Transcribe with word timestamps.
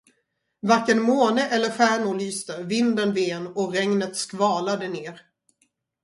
Varken 0.69 1.01
måne 1.01 1.47
eller 1.49 1.69
stjärnor 1.71 2.15
lyste, 2.19 2.63
vinden 2.63 3.13
ven, 3.13 3.47
och 3.47 3.71
regnet 3.73 4.15
skvalade 4.15 4.87
ner. 4.89 5.21